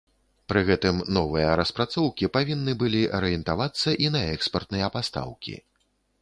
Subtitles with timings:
[0.51, 5.55] Пры гэтым новыя распрацоўкі павінны былі арыентавацца і на экспартныя пастаўкі.